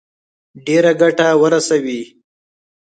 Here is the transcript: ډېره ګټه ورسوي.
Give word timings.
ډېره 0.65 0.91
ګټه 1.01 1.27
ورسوي. 1.41 2.01